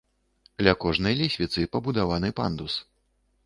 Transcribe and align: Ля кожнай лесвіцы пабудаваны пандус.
Ля 0.67 0.73
кожнай 0.83 1.19
лесвіцы 1.21 1.67
пабудаваны 1.77 2.35
пандус. 2.41 2.83